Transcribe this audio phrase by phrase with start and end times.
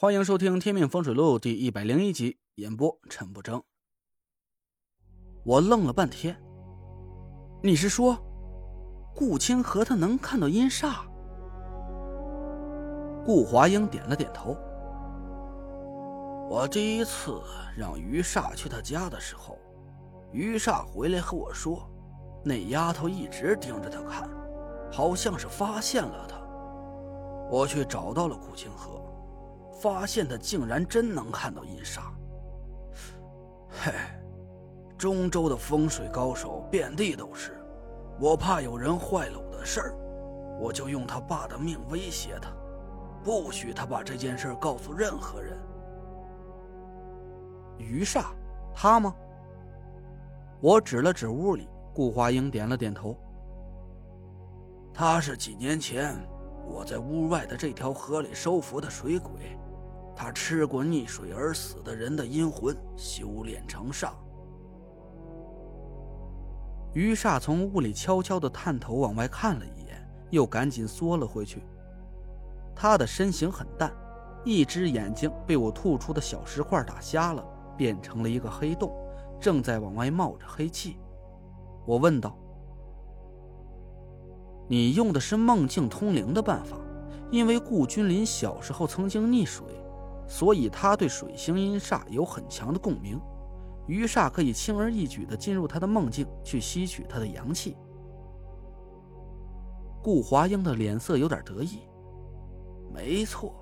[0.00, 3.60] 欢迎收听《天命风水录》第一百零一集，演播陈不争。
[5.44, 6.40] 我愣了半天，
[7.64, 8.16] 你是说
[9.12, 10.98] 顾清河他能看到阴煞？
[13.26, 14.56] 顾华英点了点头。
[16.48, 17.42] 我第一次
[17.76, 19.58] 让于煞去他家的时候，
[20.30, 21.90] 于煞回来和我说，
[22.44, 24.30] 那丫头一直盯着他看，
[24.92, 26.36] 好像是发现了他。
[27.50, 29.02] 我去找到了顾清河。
[29.80, 32.00] 发现他竟然真能看到阴煞。
[33.70, 33.92] 嘿，
[34.96, 37.56] 中州的风水高手遍地都是，
[38.18, 39.94] 我怕有人坏了我的事儿，
[40.60, 42.50] 我就用他爸的命威胁他，
[43.22, 45.56] 不许他把这件事告诉任何人。
[47.78, 48.26] 于煞，
[48.74, 49.14] 他吗？
[50.60, 53.16] 我指了指屋里，顾华英点了点头。
[54.92, 56.16] 他是几年前
[56.66, 59.56] 我在屋外的这条河里收服的水鬼。
[60.20, 64.10] 他吃过溺水而死的人的阴魂，修炼成煞。
[66.92, 71.62] 于煞从屋里悄悄的探头往外看了一眼，又赶紧缩了回去。
[72.74, 73.94] 他的身形很淡，
[74.44, 77.44] 一只眼睛被我吐出的小石块打瞎了，
[77.76, 78.92] 变成了一个黑洞，
[79.40, 80.96] 正在往外冒着黑气。
[81.86, 82.36] 我问道
[84.66, 86.76] ：“你用的是梦境通灵的办法？
[87.30, 89.64] 因为顾君临小时候曾经溺水。”
[90.28, 93.18] 所以他对水星阴煞有很强的共鸣，
[93.86, 97.74] 余煞可以轻而易举地进入他的梦境去吸取他的阳气。
[100.02, 101.80] 顾华英的脸色有点得意，
[102.92, 103.54] 没错，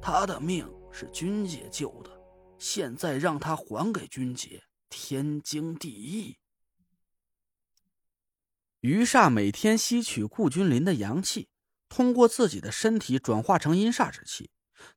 [0.00, 2.10] 他的命是君姐救的，
[2.58, 6.36] 现在让他还给君姐，天经地义。
[8.80, 11.48] 余煞每天吸取顾君临的阳气，
[11.88, 14.50] 通过自己的身体转化成阴煞之气。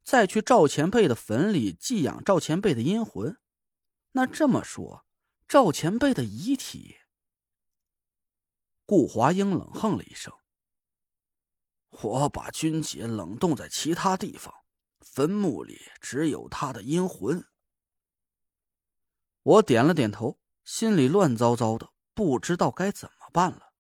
[0.03, 3.37] 再去赵前辈的坟里寄养赵前辈的阴魂，
[4.11, 5.05] 那这么说，
[5.47, 6.97] 赵前辈的遗体……
[8.85, 10.33] 顾华英冷哼了一声
[12.01, 14.53] ：“我把君姐冷冻在其他地方，
[14.99, 17.47] 坟墓里只有她的阴魂。”
[19.43, 23.73] 我点了点头，心里乱糟糟的，不知道该怎么办了。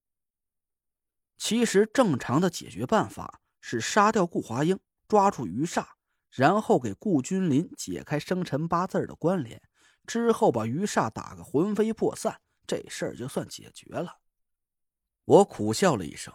[1.37, 4.79] 其实，正常的解决办法是杀掉顾华英。
[5.11, 5.85] 抓住余煞，
[6.29, 9.61] 然后给顾君临解开生辰八字的关联，
[10.07, 14.19] 之后把余煞打个魂飞魄散，这事儿就算解决了。
[15.25, 16.33] 我苦笑了一声，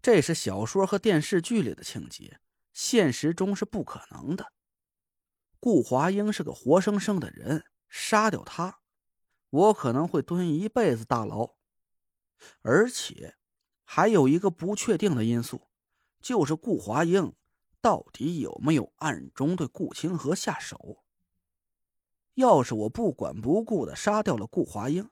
[0.00, 2.40] 这是小说和电视剧里的情节，
[2.72, 4.50] 现实中是不可能的。
[5.60, 8.80] 顾华英是个活生生的人，杀掉他，
[9.50, 11.56] 我可能会蹲一辈子大牢。
[12.62, 13.36] 而且，
[13.84, 15.68] 还有一个不确定的因素，
[16.22, 17.34] 就是顾华英。
[17.84, 21.04] 到底有没有暗中对顾清河下手？
[22.32, 25.10] 要是我不管不顾的杀掉了顾华英，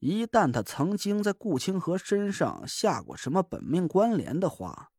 [0.00, 4.92] 一旦他曾经在顾清河身上下过什么本命关联的话，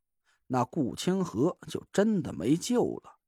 [0.48, 3.20] 那顾清河就真的没救了。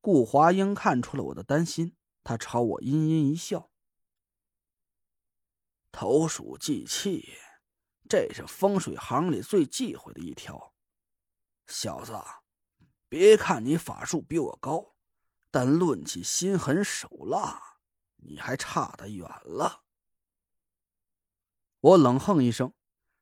[0.00, 3.70] 顾华英看出了我的担心，他朝我阴阴一笑
[5.92, 7.34] ：“投鼠忌器，
[8.08, 10.68] 这是风水行里最忌讳的一条。”
[11.70, 12.20] 小子，
[13.08, 14.96] 别看你法术比我高，
[15.52, 17.78] 但论起心狠手辣，
[18.16, 19.84] 你还差得远了。
[21.78, 22.74] 我冷哼一声，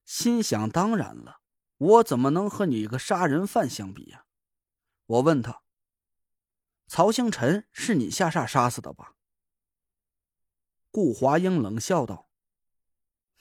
[0.07, 1.43] 心想：当然了，
[1.77, 4.25] 我怎么能和你一个杀人犯相比呀？
[5.05, 5.63] 我问他
[6.89, 9.15] ：“曹星辰是你下煞杀死的吧？”
[10.91, 12.31] 顾华英冷笑道：“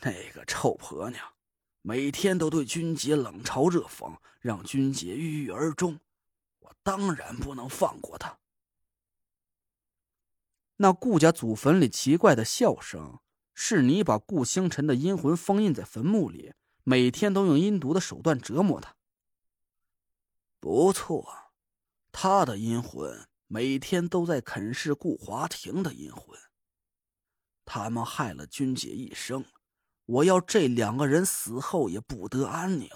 [0.03, 1.33] 那个臭婆娘。”
[1.87, 5.97] 每天都对君姐冷嘲热讽，让君姐郁郁而终，
[6.59, 8.37] 我当然不能放过她。
[10.75, 13.19] 那顾家祖坟里奇怪的笑声，
[13.53, 16.53] 是你把顾星辰的阴魂封印在坟墓里，
[16.83, 18.93] 每天都用阴毒的手段折磨他。
[20.59, 21.53] 不错，
[22.11, 26.37] 他的阴魂每天都在啃噬顾华庭的阴魂。
[27.63, 29.45] 他们害了君姐一生。
[30.07, 32.89] 我要这两个人死后也不得安宁。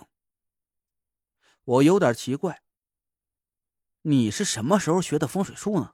[1.63, 2.63] 我有点奇怪，
[4.01, 5.93] 你是什么时候学的风水术呢？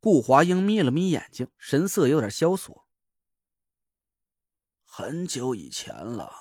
[0.00, 2.88] 顾华英眯了眯眼睛，神色有点萧索。
[4.84, 6.32] 很久以前了，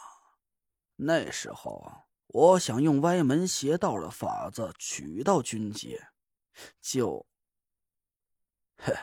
[0.95, 6.07] 那时候我想用歪门邪道的法子娶到君姐，
[6.81, 7.27] 就，
[8.77, 8.95] 嘿，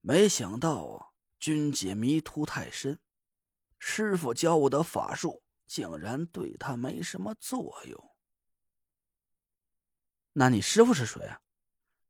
[0.00, 1.13] 没想到啊。
[1.44, 2.98] 君姐迷途太深，
[3.78, 8.16] 师傅教我的法术竟然对她没什么作用。
[10.32, 11.42] 那你师傅是谁啊？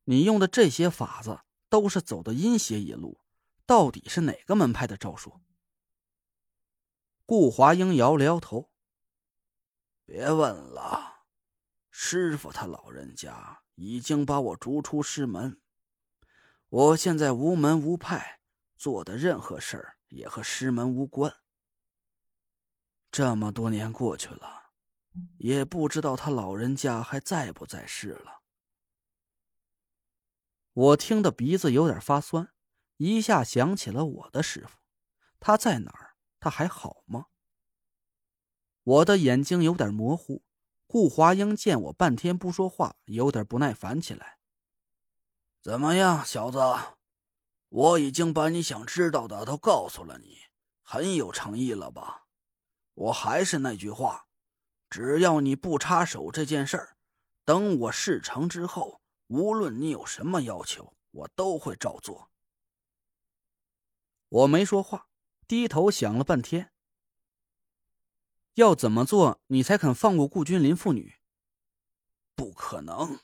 [0.05, 3.19] 你用的这些法子都是走的阴邪一路，
[3.67, 5.41] 到底是哪个门派的招数？
[7.27, 8.71] 顾华英摇了摇头
[10.07, 11.25] ：“别问了，
[11.91, 15.61] 师傅他老人家已经把我逐出师门，
[16.69, 18.39] 我现在无门无派，
[18.85, 21.35] 做的任何事儿也和师门无关。
[23.11, 24.73] 这么多年过去了。”
[25.39, 28.43] 也不知道他老人家还在不在世了。
[30.73, 32.53] 我听得鼻子有点发酸，
[32.97, 34.77] 一下想起了我的师傅，
[35.39, 36.17] 他在哪儿？
[36.41, 37.27] 他还好吗？
[38.83, 40.43] 我的眼睛有点模糊。
[40.89, 44.39] 顾华英见我半天不说话，有点不耐烦起来。
[45.63, 46.59] 怎么样，小子？
[47.75, 50.43] 我已经把你想知道的都告诉了你，
[50.85, 52.29] 很有诚意了吧？
[52.95, 54.29] 我还是那句话。
[54.89, 56.97] 只要你不插手这件事儿，
[57.45, 62.31] 等我事成之后，无论你有什么要求，我都会照做。
[64.29, 65.09] 我没说话，
[65.49, 66.71] 低头想了半天。
[68.53, 71.17] 要怎么做你才肯放过顾君临父女？
[72.37, 73.19] 不可能。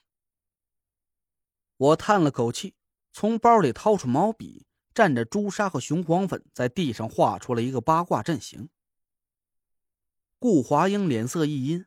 [1.77, 2.75] 我叹了口气，
[3.13, 8.69] 从包里掏出毛笔，蘸着朱砂和雄黄粉，在地上画出了一个八卦阵型。
[10.39, 11.85] 顾华英脸色一阴，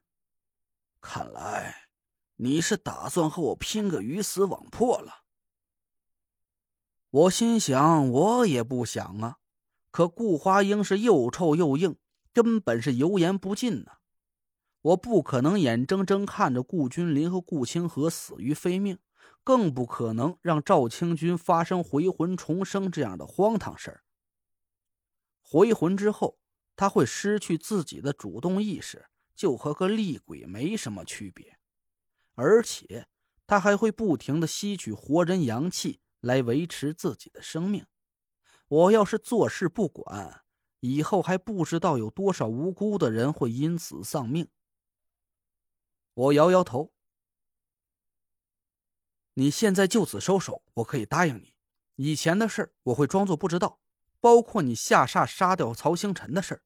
[1.01, 1.87] 看来
[2.35, 5.23] 你是打算和我拼个鱼死网破了。
[7.09, 9.37] 我心想，我也不想啊，
[9.91, 11.97] 可顾华英是又臭又硬，
[12.31, 13.99] 根本是油盐不进呐。
[14.81, 18.99] 我不可能眼睁睁看着顾君临和顾清河死于非命，
[19.43, 24.03] 更不可能让赵清军发生回魂重生这样的荒唐事儿。
[25.41, 26.39] 回魂之后。
[26.75, 29.05] 他会失去自己的主动意识，
[29.35, 31.59] 就和个厉鬼没什么区别，
[32.33, 33.07] 而且
[33.45, 37.85] 他还会不停的吸取活人阳气来维持自己的生命。
[38.67, 40.41] 我要是坐视不管，
[40.79, 44.49] 以后还不知道有多少无辜的人会因此丧命。
[46.15, 46.91] 我摇摇头，
[49.33, 51.55] 你现在就此收手，我可以答应你，
[51.95, 53.79] 以前的事我会装作不知道。
[54.19, 56.63] 包括你下煞杀掉曹星辰的事儿。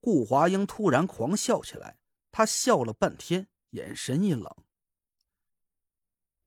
[0.00, 1.98] 顾华英突然狂笑起来，
[2.32, 4.50] 他笑了半天，眼神一冷：“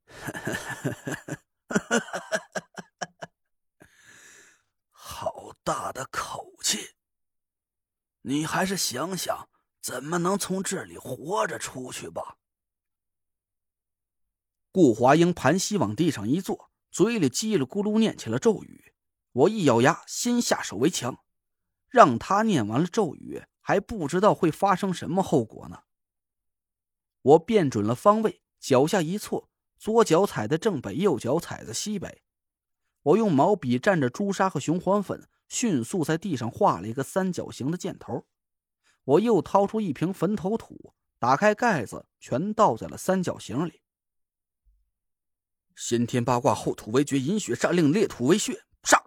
[4.89, 6.95] 好大的口气！
[8.21, 9.47] 你还是想想
[9.79, 12.39] 怎么能从这里活着出去吧。”
[14.71, 16.71] 顾华英盘膝往地上一坐。
[16.91, 18.93] 嘴里叽里咕噜念起了咒语，
[19.31, 21.19] 我一咬牙，先下手为强，
[21.87, 25.83] 让他念完了咒语，还不知道会发生什么后果呢。
[27.21, 32.23] 我辨准了方位，脚下一错，左脚踩在正北，右脚踩在西北。
[33.03, 38.25] 我用毛笔蘸着朱砂和雄黄粉，迅速在地上画了一个三角形的箭头。
[39.05, 43.80] 我又掏出一瓶坟头土，打开盖子，全倒在了三角形里。
[45.83, 49.03] 先天八卦，后土为绝，饮血杀令，裂土为血，杀！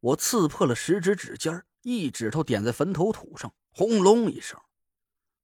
[0.00, 4.60] 我刺破了食指指尖，一指头点在坟头土上，轰隆一声，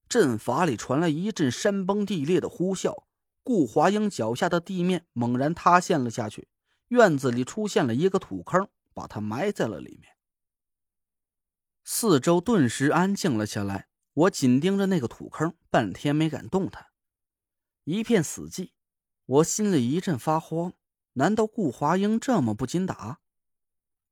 [0.06, 3.05] 阵法里传来一阵山崩地裂的呼啸。
[3.43, 6.46] 顾华英脚下的地面猛然塌陷了下去，
[6.89, 10.12] 院子里出现了一个土坑，把他埋在了里面。
[11.82, 16.89] 四周顿时安静了下来，我紧盯着那个土坑，半天没敢动弹，
[17.84, 18.72] 一片死寂。
[19.26, 20.74] 我心里一阵发慌，
[21.14, 23.20] 难道顾华英这么不经打？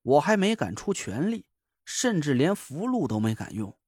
[0.01, 1.47] 我还没敢出全力，
[1.85, 3.79] 甚至连符箓都没敢用，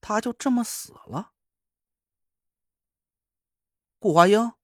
[0.00, 1.34] 他就这么死了。
[3.98, 4.54] 顾华英，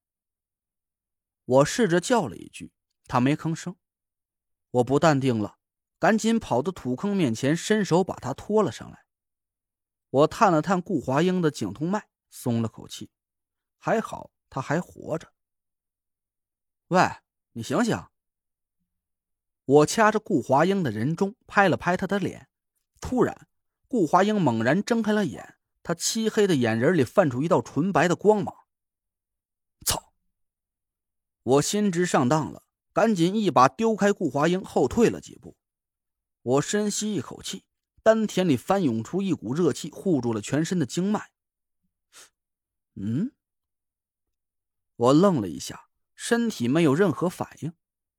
[1.44, 2.72] 我试着叫了一句，
[3.04, 3.76] 他没吭声。
[4.70, 5.58] 我不淡定了，
[5.98, 9.04] 赶紧跑到土坑面前，伸手把他拖了上来。
[10.08, 13.10] 我探了探顾华英的颈动脉，松了口气，
[13.78, 15.32] 还好他还活着。
[16.90, 17.08] 喂，
[17.52, 17.96] 你醒醒！
[19.64, 22.48] 我掐着顾华英的人中，拍了拍他的脸。
[23.00, 23.46] 突然，
[23.86, 28.52] 顾华英猛然睁开了眼，他漆黑的眼仁里泛出一道纯白的光芒。
[29.86, 30.12] 操！
[31.44, 35.56] 我心知上当了，赶紧一把丢开顾华英，后退了几步。
[36.42, 37.64] 我深吸一口气，
[38.02, 41.30] 丹田里翻涌出一股热气，护住了全身的经脉。
[42.94, 43.30] 嗯，
[44.96, 45.89] 我愣了一下。
[46.22, 47.72] 身体没有任何反应，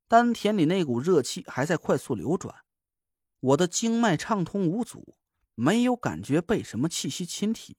[0.08, 2.64] 丹田里那股热气还在快速流转，
[3.38, 5.16] 我的经脉畅通无阻，
[5.54, 7.76] 没有感觉被什么气息侵体。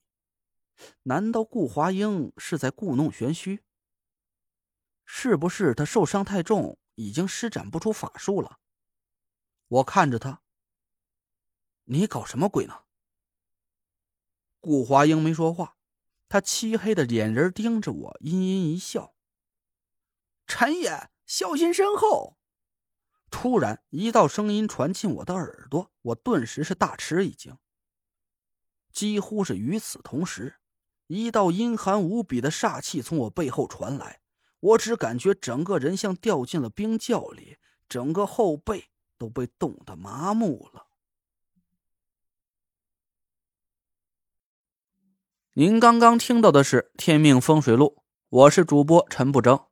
[1.02, 3.62] 难道顾华英是在故弄玄虚？
[5.04, 8.60] 是不是他受伤太重，已经施展不出法术了？
[9.68, 10.40] 我看着他，
[11.84, 12.84] 你搞什么鬼呢？
[14.58, 15.76] 顾华英没说话，
[16.30, 19.13] 他漆黑的眼仁盯着我，阴阴一笑。
[20.46, 22.36] 陈爷，小心身后！
[23.30, 27.56] 突然，一道声音传进我的耳朵，我顿时是大吃一惊。
[28.92, 30.56] 几乎是与此同时，
[31.08, 34.20] 一道阴寒无比的煞气从我背后传来，
[34.60, 37.58] 我只感觉整个人像掉进了冰窖里，
[37.88, 40.86] 整个后背都被冻得麻木了。
[45.54, 47.96] 您刚刚听到的是《天命风水录》，
[48.28, 49.66] 我是主播陈不争。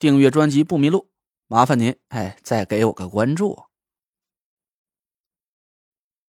[0.00, 1.10] 订阅专辑不迷路，
[1.46, 3.69] 麻烦您哎，再给我个关注。